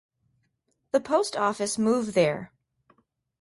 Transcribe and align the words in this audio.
The 0.93 0.99
post 0.99 1.37
office 1.37 1.77
move 1.77 2.15
there. 2.15 2.51